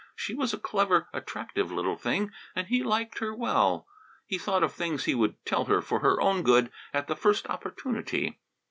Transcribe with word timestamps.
She 0.15 0.33
was 0.33 0.51
a 0.51 0.57
clever, 0.57 1.09
attractive 1.13 1.71
little 1.71 1.95
thing 1.95 2.31
and 2.55 2.65
he 2.65 2.81
liked 2.81 3.19
her 3.19 3.35
well. 3.35 3.85
He 4.25 4.39
thought 4.39 4.63
of 4.63 4.73
things 4.73 5.03
he 5.03 5.13
would 5.13 5.35
tell 5.45 5.65
her 5.65 5.79
for 5.79 5.99
her 5.99 6.19
own 6.19 6.41
good 6.41 6.71
at 6.91 7.05
the 7.05 7.15
first 7.15 7.45
opportunity. 7.47 8.39